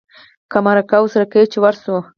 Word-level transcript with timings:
که 0.51 0.57
مرکه 0.65 0.97
ورسره 1.01 1.25
کوې 1.31 1.45
چې 1.51 1.57
ورشو. 1.63 1.95